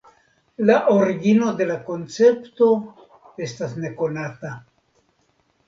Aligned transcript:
La 0.69 0.77
origino 0.93 1.49
de 1.59 1.67
la 1.73 1.75
koncepto 1.91 2.71
estas 3.49 3.79
nekonata. 3.85 4.57